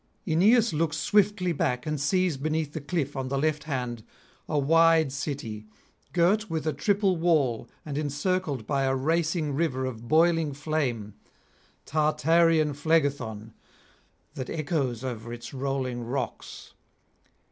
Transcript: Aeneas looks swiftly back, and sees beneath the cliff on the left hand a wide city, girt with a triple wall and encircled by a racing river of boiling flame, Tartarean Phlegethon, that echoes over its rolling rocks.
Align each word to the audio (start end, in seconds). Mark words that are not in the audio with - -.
Aeneas 0.27 0.73
looks 0.73 0.97
swiftly 0.97 1.51
back, 1.51 1.85
and 1.85 2.01
sees 2.01 2.35
beneath 2.35 2.73
the 2.73 2.81
cliff 2.81 3.15
on 3.15 3.27
the 3.27 3.37
left 3.37 3.65
hand 3.65 4.03
a 4.49 4.57
wide 4.57 5.11
city, 5.11 5.67
girt 6.11 6.49
with 6.49 6.65
a 6.65 6.73
triple 6.73 7.17
wall 7.17 7.69
and 7.85 7.99
encircled 7.99 8.65
by 8.65 8.81
a 8.85 8.95
racing 8.95 9.53
river 9.53 9.85
of 9.85 10.07
boiling 10.07 10.53
flame, 10.53 11.13
Tartarean 11.85 12.73
Phlegethon, 12.73 13.53
that 14.33 14.49
echoes 14.49 15.03
over 15.03 15.31
its 15.31 15.53
rolling 15.53 16.03
rocks. 16.03 16.73